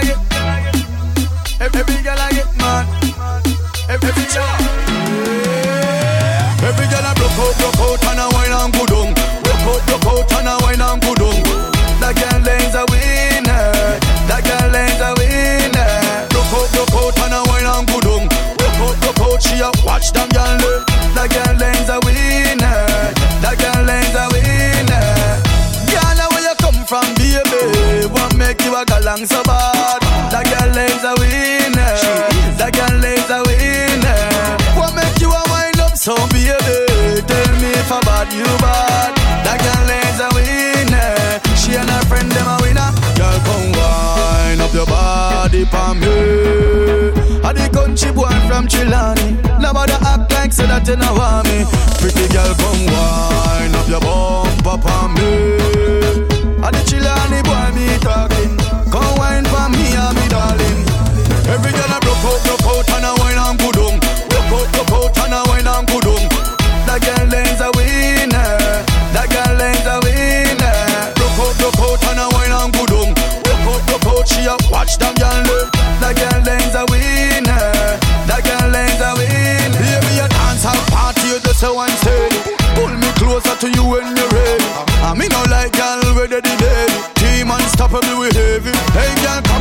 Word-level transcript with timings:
I 0.00 0.04
get, 1.60 1.74
every 1.76 2.02
girl 2.02 2.29
baby? 36.58 37.22
Tell 37.26 37.52
me 37.60 37.70
if 37.78 37.90
I 37.92 38.00
bad, 38.02 38.32
you 38.32 38.46
bad. 38.58 39.14
That 39.46 39.58
girl 39.62 39.90
is 39.90 40.20
a 40.20 40.28
winner. 40.34 41.40
She 41.56 41.76
and 41.76 41.88
her 41.90 42.02
friend 42.08 42.30
them 42.32 42.46
a 42.46 42.56
winner. 42.62 42.90
Girl, 43.16 43.38
come 43.46 43.72
wind 43.72 44.60
up 44.60 44.72
your 44.72 44.86
body 44.86 45.64
for 45.64 45.94
me. 45.94 46.16
I 47.42 47.52
the 47.52 47.68
country 47.72 48.12
boy 48.12 48.34
from 48.48 48.66
Chilani. 48.66 49.38
Nobody 49.60 49.92
act 49.92 50.32
like 50.32 50.52
say 50.52 50.66
that 50.66 50.86
you 50.88 50.96
know 50.96 51.14
want 51.14 51.46
me. 51.48 51.64
Pretty 52.00 52.26
girl, 52.32 52.54
come 52.58 52.84
wind 52.90 53.74
up 53.76 53.88
your 53.88 54.00
bumper 54.00 54.76
for 54.82 55.08
me. 55.14 55.30
I 56.62 56.70
the 56.70 56.82
Chilani 56.88 57.40
boy 57.44 57.68
me 57.76 57.86
talking. 57.98 58.56
Come 58.90 59.16
wine 59.18 59.44
for 59.44 59.68
me, 59.70 59.94
and 59.94 60.16
me 60.16 60.28
darling. 60.28 60.79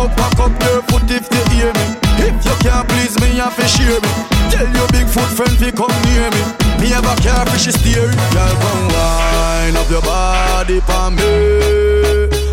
Up, 0.00 0.16
cock 0.16 0.38
up 0.40 0.52
your 0.64 0.82
foot 0.88 1.04
if 1.12 1.28
you 1.28 1.44
hear 1.52 1.72
me. 1.72 1.86
If 2.24 2.44
you 2.44 2.56
can't 2.64 2.88
please 2.88 3.14
me, 3.20 3.36
have 3.36 3.56
to 3.56 3.66
share 3.68 4.00
me. 4.00 4.12
Tell 4.48 4.68
your 4.72 4.88
big 4.88 5.06
foot 5.06 5.28
friend 5.36 5.52
to 5.60 5.68
come 5.72 5.94
near 6.08 6.28
me. 6.32 6.42
Me 6.80 6.88
have 6.96 7.04
a 7.04 7.14
car 7.20 7.44
for 7.46 7.58
she 7.58 7.72
steering. 7.72 8.16
Girl, 8.32 8.54
come 8.64 8.84
wine 8.88 9.76
up 9.76 9.88
your 9.90 10.02
body 10.02 10.80
for 10.80 11.10
me. 11.12 11.32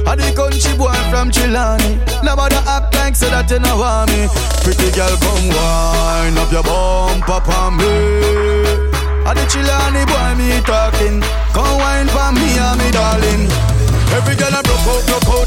I 0.07 0.15
the 0.15 0.31
country 0.35 0.73
boy 0.77 0.95
from 1.11 1.31
Chilani. 1.31 1.99
Nobody 2.23 2.55
act 2.67 2.95
like 2.95 3.15
say 3.15 3.29
that 3.29 3.49
you 3.51 3.59
know 3.59 3.79
want 3.79 4.11
me. 4.11 4.27
Pretty 4.63 4.91
girl, 4.91 5.15
come 5.23 5.47
wine 5.51 6.37
up 6.37 6.51
your 6.51 6.63
bumper 6.63 7.39
for 7.43 7.71
me. 7.71 7.91
I 9.27 9.31
the 9.35 9.43
Chilani 9.51 10.03
boy 10.07 10.31
me 10.39 10.59
talking. 10.63 11.23
Come 11.55 11.75
wine 11.79 12.07
for 12.11 12.31
me 12.35 12.47
and 12.59 12.77
me 12.79 12.91
darling. 12.91 13.47
Every 14.15 14.35
girl 14.35 14.55
I 14.55 14.61
broke 14.63 14.87
out, 14.87 15.03
broke 15.07 15.27
out 15.35 15.46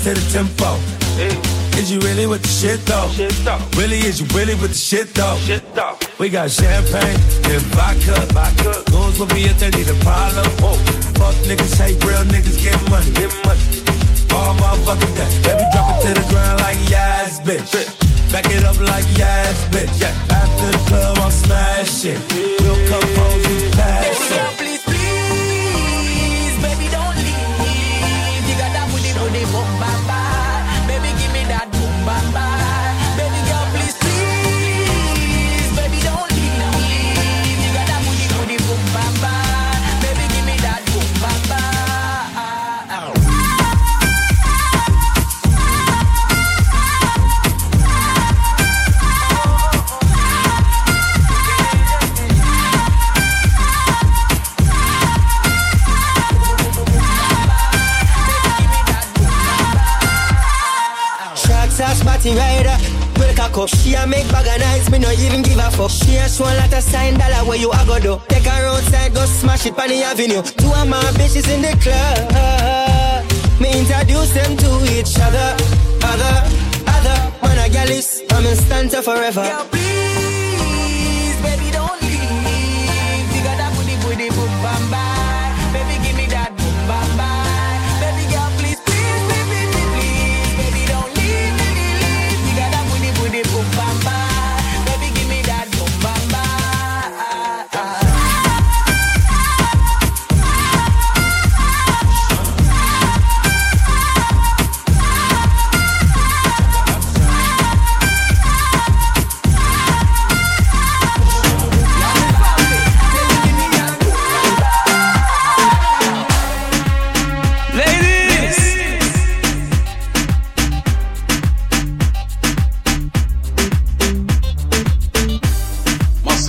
ass 0.00 0.04
to 0.04 0.14
the 0.14 0.32
tempo. 0.32 0.76
Is 1.78 1.90
you 1.90 2.00
really 2.00 2.26
with 2.26 2.42
the 2.42 2.48
shit 2.48 2.80
though? 2.86 3.08
Really, 3.78 3.98
is 3.98 4.20
you 4.20 4.26
really 4.36 4.54
with 4.54 4.70
the 4.70 4.76
shit 4.76 5.14
though? 5.14 5.38
We 6.18 6.28
got 6.28 6.50
champagne 6.50 7.18
and 7.44 7.62
vodka. 7.72 8.14
vodka. 8.32 8.90
Goons 8.90 9.18
will 9.18 9.26
be 9.26 9.44
if 9.44 9.58
they 9.58 9.70
need 9.70 9.88
a 9.88 9.94
problem. 10.04 10.46
Whoa. 10.60 10.76
Fuck 11.18 11.34
niggas, 11.48 11.76
hate 11.78 12.02
real 12.04 12.24
niggas, 12.24 12.62
get 12.62 12.78
money. 12.90 13.10
Get 13.12 13.32
money. 13.44 13.60
All 14.32 14.54
motherfucking 14.54 15.14
day. 15.16 15.30
Baby, 15.42 15.64
drop 15.72 15.96
it 15.96 16.06
to 16.06 16.20
the 16.20 16.26
ground 16.28 16.60
like 16.60 16.78
yes, 16.88 17.40
bitch. 17.40 17.72
Back 18.32 18.46
it 18.46 18.64
up 18.64 18.78
like 18.80 19.06
yes, 19.16 19.64
bitch. 19.68 20.02
After 20.30 20.70
the 20.70 20.78
club, 20.88 21.18
I'm 21.18 21.30
smashing. 21.30 22.20
We'll 22.60 22.80
come 22.88 23.08
home, 23.16 23.40
you 23.40 23.70
pass 23.72 24.30
it. 24.32 24.59
Spotty 62.20 62.36
rider. 62.36 62.76
Break 63.14 63.38
a 63.38 63.48
cup. 63.48 63.68
She 63.68 63.94
a 63.94 64.06
make 64.06 64.28
bag 64.28 64.46
of 64.46 64.60
nights, 64.60 64.90
me 64.90 64.98
no 64.98 65.10
even 65.10 65.42
give 65.42 65.58
a 65.58 65.70
fuck. 65.70 65.90
She 65.90 66.16
a 66.16 66.28
show 66.28 66.44
a 66.44 66.52
lot 66.52 66.72
of 66.72 66.82
sign 66.82 67.18
dollar 67.18 67.48
where 67.48 67.56
you 67.56 67.70
a 67.72 67.84
go 67.86 67.98
do. 67.98 68.20
Take 68.28 68.44
her 68.44 68.66
outside, 68.66 69.14
go 69.14 69.24
smash 69.24 69.64
it 69.64 69.78
on 69.78 69.88
the 69.88 70.02
avenue. 70.02 70.42
Two 70.42 70.68
of 70.68 70.86
my 70.86 71.00
bitches 71.16 71.48
in 71.48 71.62
the 71.62 71.72
club. 71.80 73.24
Me 73.60 73.72
introduce 73.72 74.34
them 74.34 74.56
to 74.56 74.68
each 74.92 75.18
other. 75.18 75.56
Other, 76.04 76.44
other. 76.86 77.18
Man 77.42 77.58
a 77.58 77.72
gal 77.72 77.88
is, 77.88 78.22
I'm 78.30 78.44
in 78.44 78.56
stanza 78.56 79.02
forever. 79.02 79.42
Girl, 79.42 79.66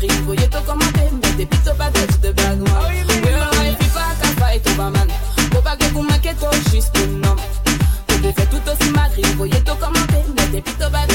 rico. 0.00 0.32
You 0.32 0.48
talk 0.48 0.68
on 0.68 0.78
my 0.78 0.90
game, 0.92 1.20
but 1.20 1.36
the 1.36 1.42
you 1.42 1.72
a. 4.78 5.06
Faut 5.52 5.62
pas 5.62 5.76
que 5.76 5.84
vous 5.92 6.02
manquez 6.02 6.34
toi 6.34 6.50
juste 6.72 6.92
pour 6.92 7.06
nom. 7.06 7.36
Vous 8.08 8.18
devez 8.18 8.46
tout 8.46 8.70
aussi 8.70 8.90
ma 8.92 9.04
rico. 9.04 9.44
You 9.44 9.60
talk 9.64 9.82
on 9.82 9.92
my 9.92 10.06
game, 10.06 10.34
but 10.34 10.50
the 10.52 10.60
beat 10.60 10.80
up 10.82 10.94
at. 10.94 11.10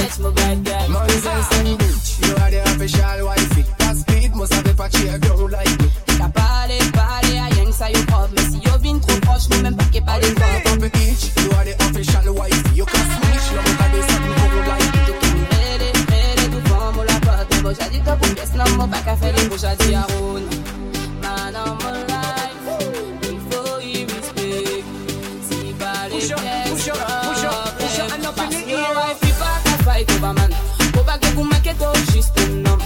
Push 26.16 26.32
up, 26.32 26.40
push 26.40 26.88
up, 26.88 26.96
push 26.96 27.44
up, 27.44 27.78
push 27.78 28.00
up, 28.00 28.14
and 28.14 28.26
up 28.26 28.38
in 28.38 28.50
the 28.50 28.72
air. 28.72 28.96
wife, 28.96 29.20
pas 29.38 29.60
qu'à 29.66 29.84
fight 29.84 30.10
over 30.12 30.34
man. 30.34 30.50
Faut 30.94 31.04
pas 31.04 31.18
que 31.18 31.28
vous 31.36 31.44
m'inquiétez 31.44 31.86
juste 32.14 32.40
non 32.64 32.78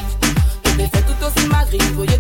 Je 0.65 0.77
l'ai 0.77 0.87
fait 0.87 1.03
tout 1.03 1.23
aussi 1.23 1.47
madrid 1.47 1.83
Voyez 1.93 2.18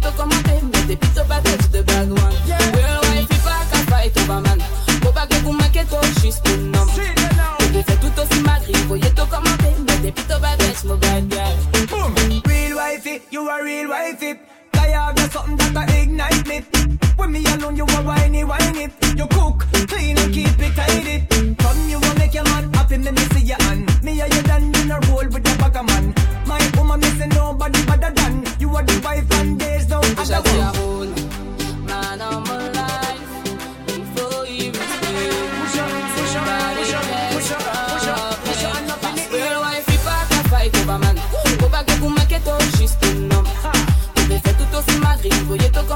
When 17.19 17.33
me 17.33 17.43
alone, 17.45 17.75
you 17.75 17.83
a 17.83 18.01
whiny 18.01 18.45
whiny. 18.45 18.87
You 19.17 19.27
cook, 19.27 19.67
clean 19.89 20.17
and 20.17 20.33
keep 20.33 20.57
it 20.57 20.73
tidy. 20.73 21.27
Come 21.55 21.89
you 21.89 21.97
a 21.97 22.15
make 22.17 22.33
your 22.33 22.45
man 22.45 22.71
happy, 22.73 22.97
me 22.97 23.11
me 23.11 23.23
see 23.33 23.45
your 23.45 23.61
hand. 23.63 23.91
Me 24.01 24.21
and 24.21 24.33
you 24.33 24.41
done 24.43 24.73
in 24.73 24.89
a 24.89 24.99
roll 25.07 25.27
with 25.27 25.43
the 25.43 25.53
bag 25.59 25.75
man. 25.85 26.13
My 26.47 26.71
woman 26.77 27.01
missing 27.01 27.29
nobody 27.29 27.85
better 27.85 28.11
than 28.13 28.45
you 28.57 28.73
are 28.73 28.83
the 28.83 29.01
wife 29.03 29.29
and 29.33 29.59
there's 29.59 29.89
no 29.89 29.99
other 29.99 30.41
one. 30.41 30.77
own 30.79 31.13
Man, 31.85 32.21
I'm 32.21 32.47
alive 32.47 33.19
Before 33.85 34.45
you 34.47 34.71
Push 34.71 35.77
up, 35.77 35.91
push 36.15 36.35
up, 36.39 36.47
push 36.77 36.93
up, 36.93 37.03
push 37.33 37.51
up, 37.51 37.61
push 37.91 38.07
up, 38.07 38.43
push 38.45 38.63
up, 38.63 38.75
and 38.77 38.91
up 38.91 39.03
in 39.03 39.15
the 39.15 39.37
air. 39.37 39.51
Real 39.51 39.61
wife, 39.61 39.85
fight 40.49 40.75
over 40.77 40.97
man 40.97 41.17
Faut 41.59 41.69
pas 41.69 41.83
que 41.83 41.93
vous 41.99 42.09
m'inquiétez 42.09 42.51
juste 42.79 43.05
non 43.29 43.43
Je 44.15 44.29
l'ai 44.29 44.39
fait 44.39 44.53
tout 44.53 44.77
aussi 44.77 44.99
madrid 44.99 45.33
Voyez 45.47 45.69
tout 45.69 45.93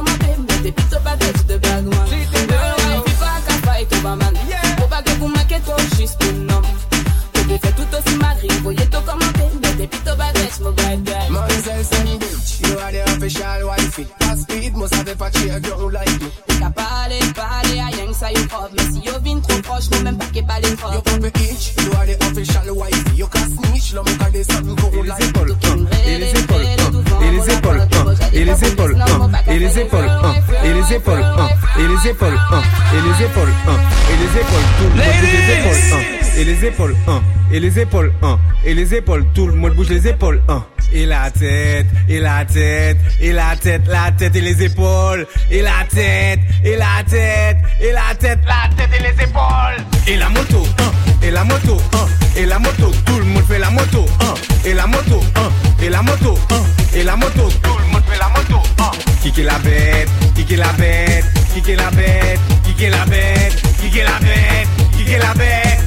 propre 18.54 18.70
Mais 18.78 18.84
si 18.92 19.00
yo 19.06 19.14
vine 19.24 19.42
trop 19.42 19.62
proche, 19.62 19.90
nous 19.92 20.04
même 20.04 20.18
pas 20.18 20.26
qu'est 20.34 20.44
pas 20.44 20.60
les 20.60 20.70
You 20.70 20.78
propres 20.78 21.02
pop 21.02 21.26
it 21.26 21.38
each, 21.42 21.74
you 21.84 21.92
are 21.98 22.06
the 22.06 22.16
official 22.26 22.76
wifey. 22.78 23.16
You 23.16 23.28
can 23.28 23.46
snitch, 23.50 23.94
love 23.94 24.06
me 24.06 24.18
cause 24.18 24.32
there's 24.32 24.48
something 24.48 24.76
go 24.76 24.92
Et 24.94 25.04
les 25.04 25.26
épaules, 25.26 25.56
hein, 25.64 25.82
et 26.06 26.20
les 26.20 26.30
épaules, 26.30 26.66
hein, 26.78 26.92
et 27.22 27.32
les 27.32 27.50
épaules, 27.52 27.82
hein, 27.82 28.14
et 28.34 28.46
les 28.46 28.64
épaules, 28.68 28.96
hein, 28.98 29.10
et 29.50 29.60
les 29.60 29.80
épaules, 29.80 30.10
hein, 30.24 30.34
et 30.64 30.74
les 30.74 30.96
épaules, 30.96 31.24
hein, 31.24 31.50
et 31.78 31.88
les 31.88 32.08
épaules, 32.10 32.36
hein, 32.52 32.62
et 32.94 33.02
les 33.02 33.26
épaules, 33.26 33.54
hein, 33.68 33.80
et 34.06 34.18
les 34.18 34.40
épaules, 34.40 34.68
tout 34.78 34.86
le 34.86 34.96
monde 34.96 35.16
bouge 35.16 35.34
les 35.34 35.54
épaules, 35.54 35.82
hein, 35.94 36.02
et 36.38 36.44
les 36.44 36.66
épaules, 36.66 36.96
hein, 37.08 37.22
et 37.52 37.60
les 37.60 37.80
épaules, 37.80 38.14
hein, 38.22 38.40
et 38.66 38.74
les 38.74 38.96
épaules, 38.96 39.26
tout 39.34 39.48
le 39.48 39.54
monde 39.54 39.74
bouge 39.74 39.90
les 39.90 40.08
épaules, 40.08 40.42
hein. 40.48 40.64
Et 40.96 41.08
la 41.08 41.32
tête, 41.32 41.88
et 42.08 42.20
la 42.20 42.46
tête, 42.46 42.98
et 43.20 43.32
la 43.32 43.56
tête, 43.56 43.82
la 43.88 44.12
tête 44.12 44.36
et 44.36 44.42
les 44.42 44.64
épaules, 44.64 45.26
et 45.50 45.62
la 45.62 45.86
tête, 45.90 46.40
et 46.64 46.76
la 46.76 47.04
tête, 47.10 47.58
et 47.82 47.92
la 47.92 48.14
tête, 48.20 48.40
la 48.46 48.70
tête 48.76 48.90
et 49.00 49.02
les 49.02 49.24
épaules. 49.24 49.84
Et 50.08 50.18
la 50.18 50.30
moto, 50.30 50.68
hein, 50.80 50.92
et 51.24 51.32
la 51.32 51.44
moto, 51.44 51.78
hein, 51.94 52.08
et 52.38 52.46
la 52.46 52.60
moto, 52.60 52.92
tout 53.06 53.18
le 53.18 53.26
monde 53.26 53.44
fait 53.48 53.58
la 53.58 53.72
moto, 53.72 54.06
hein, 54.22 54.34
et 54.66 54.74
la 54.74 54.86
moto, 54.86 55.24
hein, 55.36 55.52
et 55.82 55.90
la 55.90 56.02
moto, 56.04 56.38
hein, 56.52 56.64
et 56.96 57.04
la 57.04 57.16
moto, 57.16 57.50
tout 57.64 57.78
le 57.78 57.92
monde 57.92 58.04
fait 58.08 58.20
la 58.20 58.30
moto, 58.30 58.62
hein. 58.80 58.92
Kicker 59.24 59.46
la 59.46 59.58
bête, 59.60 60.10
kicker 60.36 60.58
la 60.58 60.74
bête, 60.74 61.26
kicker 61.54 61.76
la 61.76 61.90
bête, 61.90 62.40
kicker 62.66 62.90
la 62.90 63.06
bête, 63.06 63.64
kicker 63.82 64.04
la 64.04 64.20
bête, 64.20 64.68
kicker 64.96 65.18
la 65.18 65.34
bête, 65.34 65.80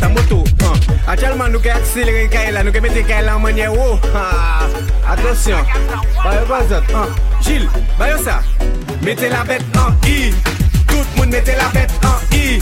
ta. 0.00 0.44
Actuellement, 1.08 1.46
nous 1.48 1.60
nous 2.64 2.72
en 3.28 3.38
manière 3.38 3.72
haut. 3.72 4.00
Attention, 5.08 5.58
ça. 8.24 8.40
Mettez 9.02 9.28
la 9.28 9.44
bête 9.44 9.62
en 9.76 9.92
I. 10.06 10.34
Tout 10.88 10.96
le 10.96 11.16
monde 11.20 11.30
mettez 11.30 11.54
la 11.56 11.68
bête 11.68 11.92
en 12.02 12.18
I. 12.34 12.60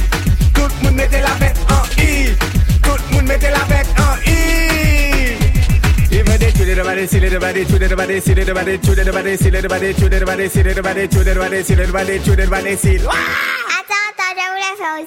Tout 0.52 0.62
le 0.62 0.68
monde 0.84 0.94
mettez 0.96 1.20
la 1.20 1.34
bête 1.40 1.56
en 1.70 1.82
I. 2.00 2.36
Tout 2.82 2.96
le 3.10 3.14
monde 3.14 3.26
mettez 3.26 3.50
la 3.50 3.64
bête 3.64 3.88
en 3.98 4.14
I. 4.28 4.34
Chule 6.54 6.76
de 6.76 6.82
body, 6.82 7.16
de 7.16 7.38
body, 7.38 7.64
chule 7.66 7.78
de 8.44 8.44
de 8.44 8.44
de 8.44 8.52
de 10.72 10.84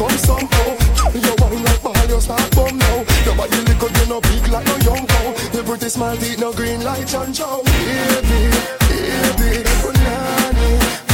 come 0.00 0.18
somehow. 0.18 0.68
You 1.12 1.34
wine 1.38 1.62
like 1.62 1.82
ball, 1.82 2.06
you 2.08 2.20
start 2.20 2.48
bum 2.56 2.78
now. 2.78 3.04
Your 3.26 3.36
body 3.36 3.60
little, 3.68 3.90
you 3.98 4.06
no 4.08 4.20
big 4.20 4.48
like 4.48 4.66
no 4.66 4.76
young 4.88 5.06
cow. 5.06 5.26
Your 5.52 5.64
pretty 5.64 5.88
smile 5.90 6.16
teeth 6.16 6.38
no 6.38 6.52
green 6.52 6.82
like 6.82 7.06
John 7.06 7.32
Chow. 7.32 7.60
Baby, 7.64 8.40
baby, 8.88 9.62
oh, 9.68 9.80
banana, 9.84 10.68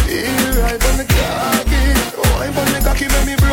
here 0.07 0.63
I 0.71 0.75
on 0.89 0.95
the 1.01 1.07
cocky, 1.15 1.83
oh, 2.15 2.31
wine 2.39 2.57
on 2.61 2.73
the 2.73 2.81
cocky, 2.85 3.09
make 3.09 3.41
me. 3.41 3.46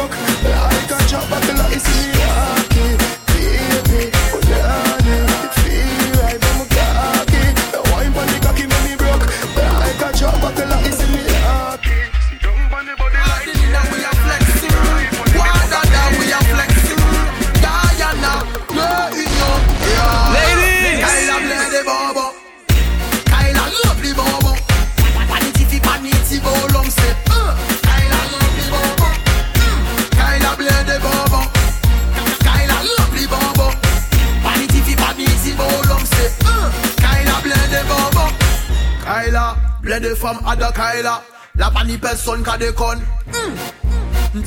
Ple 39.84 40.00
de 40.00 40.16
fam 40.16 40.38
ada 40.46 40.72
kaila 40.72 41.16
La 41.60 41.70
pa 41.70 41.84
ni 41.84 41.98
person 41.98 42.44
ka 42.44 42.58
dekon 42.58 43.04
mm. 43.28 43.54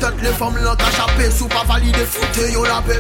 Tet 0.01 0.17
le 0.25 0.33
fam 0.39 0.55
lan 0.65 0.77
ka 0.83 0.89
chape 0.97 1.31
Sou 1.39 1.49
pa 1.49 1.63
valide 1.69 2.05
foute 2.15 2.49
yo 2.53 2.65
la 2.65 2.81
pe 2.89 2.97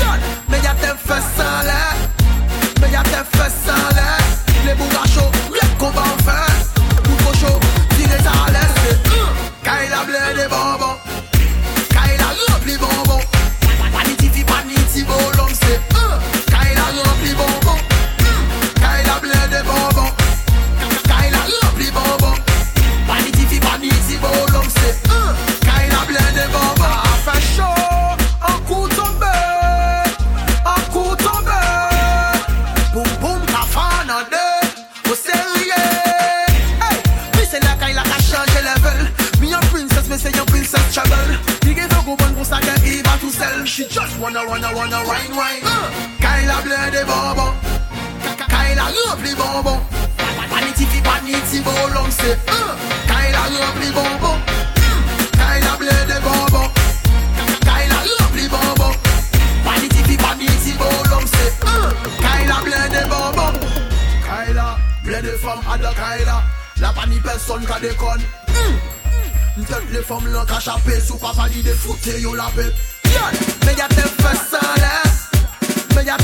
Yan, 0.00 0.20
me 0.48 0.62
ya 0.64 0.74
te 0.82 0.94
fe 1.06 1.20
san 1.34 1.66
le 1.68 1.80
Me 2.80 2.92
ya 2.94 3.02
te 3.12 3.20
fe 3.36 3.50
san 3.62 3.86
le 3.98 4.08
Le 4.66 4.74
bouga 4.78 5.04
chou, 5.14 5.28
rep 5.58 5.78
kon 5.78 5.92
ba 5.98 6.08
an 6.14 6.26
fe 6.26 6.60
say 40.90 41.02
your 41.02 41.16
princess 41.16 41.38
trouble 41.38 41.68
He 41.68 41.74
give 41.74 41.90
a 41.90 42.04
go 42.04 42.16
bon 42.16 42.34
go 42.34 42.42
sa 42.42 42.60
get 42.60 42.82
Eva 42.84 43.14
to 43.20 43.30
sell. 43.30 43.64
She 43.64 43.86
just 43.88 44.18
wanna, 44.18 44.46
wanna, 44.46 44.74
wanna 44.74 45.00
wine, 45.06 45.34
wine 45.36 45.62
uh. 45.64 45.90
Kaila 46.20 46.62
ble 46.62 46.78
de 46.90 47.04
bonbon 47.06 47.52
Ka- 48.36 48.46
Kaila 48.48 48.84
rempli 48.90 49.34
bonbon 49.36 49.80
Paniti 50.50 50.84
fi 50.86 51.00
paniti 51.00 51.60
bolon 51.62 52.10
se 52.10 52.32
uh. 52.48 52.74
Kaila 53.06 53.42
rempli 53.54 53.90
bonbon 53.92 54.38
Mm. 54.80 55.02
Kaila 55.38 55.76
ble 55.78 55.96
de 56.10 56.18
bonbon 56.20 56.68
Ka- 56.68 57.60
Kaila 57.66 57.98
rempli 58.10 58.48
bonbon 58.48 58.92
Paniti 59.64 60.02
fi 60.08 60.16
paniti 60.16 60.72
bolon 60.78 61.26
se 61.26 61.46
uh. 61.64 61.92
Kaila 62.20 62.56
ble 62.64 62.80
de 62.94 63.02
bonbon 63.08 63.52
Kaila 64.26 64.76
ble 65.04 65.22
de 65.22 65.32
femme 65.38 65.60
à 65.70 65.78
Kaila 65.78 66.42
La 66.80 66.92
pa 66.92 67.06
ni 67.06 67.20
personne 67.20 67.64
ka 67.66 67.78
dekon 67.80 68.20
Tet 69.66 69.92
le 69.92 70.02
fom 70.02 70.24
lan 70.32 70.46
ka 70.46 70.60
Sou 70.60 71.18
pa 71.18 71.32
pali 71.36 71.62
de 71.62 71.72
foute 71.74 72.20
yo 72.20 72.34
la 72.34 72.50
pe 72.54 72.66
Yan, 73.12 73.34
me 73.66 73.72
ya 73.76 73.88
te 73.88 74.06
fe 74.22 74.32
san 74.50 74.70
le 74.82 75.94
Me 75.94 76.04
ya 76.04 76.16